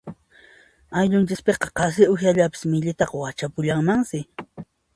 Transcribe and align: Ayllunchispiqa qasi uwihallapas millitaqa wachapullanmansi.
Ayllunchispiqa 1.01 1.69
qasi 1.81 2.09
uwihallapas 2.15 2.67
millitaqa 2.73 3.21
wachapullanmansi. 3.25 4.19